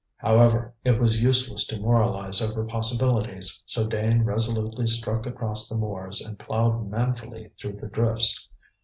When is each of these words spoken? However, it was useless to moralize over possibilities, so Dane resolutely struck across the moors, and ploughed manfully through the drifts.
However, 0.17 0.73
it 0.83 0.99
was 0.99 1.21
useless 1.21 1.67
to 1.67 1.79
moralize 1.79 2.41
over 2.41 2.65
possibilities, 2.65 3.61
so 3.67 3.85
Dane 3.85 4.23
resolutely 4.23 4.87
struck 4.87 5.27
across 5.27 5.69
the 5.69 5.77
moors, 5.77 6.21
and 6.25 6.39
ploughed 6.39 6.89
manfully 6.89 7.51
through 7.59 7.73
the 7.73 7.85
drifts. 7.85 8.49